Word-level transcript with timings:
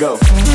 Make 0.00 0.47